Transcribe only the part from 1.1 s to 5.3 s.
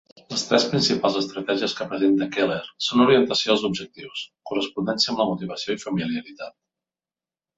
estratègies que presenta Keller són orientació als objectius, correspondència amb la